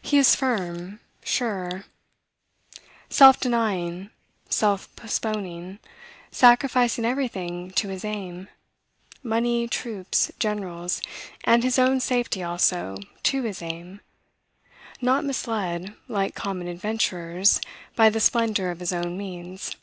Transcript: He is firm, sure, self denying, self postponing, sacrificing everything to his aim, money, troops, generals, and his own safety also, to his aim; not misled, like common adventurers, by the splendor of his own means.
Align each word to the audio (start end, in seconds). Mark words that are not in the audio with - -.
He 0.00 0.16
is 0.16 0.36
firm, 0.36 1.00
sure, 1.24 1.86
self 3.10 3.40
denying, 3.40 4.10
self 4.48 4.94
postponing, 4.94 5.80
sacrificing 6.30 7.04
everything 7.04 7.72
to 7.72 7.88
his 7.88 8.04
aim, 8.04 8.46
money, 9.24 9.66
troops, 9.66 10.30
generals, 10.38 11.02
and 11.42 11.64
his 11.64 11.80
own 11.80 11.98
safety 11.98 12.44
also, 12.44 12.96
to 13.24 13.42
his 13.42 13.60
aim; 13.60 14.02
not 15.00 15.24
misled, 15.24 15.94
like 16.06 16.36
common 16.36 16.68
adventurers, 16.68 17.60
by 17.96 18.08
the 18.08 18.20
splendor 18.20 18.70
of 18.70 18.78
his 18.78 18.92
own 18.92 19.16
means. 19.18 19.74